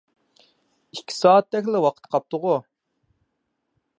[0.97, 2.57] ئىككى سائەتتەكلا ۋاقتى قاپتىغۇ؟